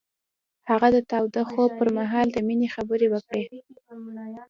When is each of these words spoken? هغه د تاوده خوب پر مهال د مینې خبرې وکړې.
هغه 0.69 0.87
د 0.95 0.97
تاوده 1.11 1.41
خوب 1.49 1.69
پر 1.79 1.89
مهال 1.97 2.27
د 2.31 2.37
مینې 2.47 2.67
خبرې 2.75 3.07
وکړې. 3.09 3.43